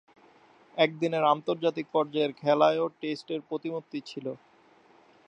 [0.77, 4.25] একদিনের আন্তর্জাতিক পর্যায়ের খেলায়ও টেস্টের প্রতিমূর্তি ছিল।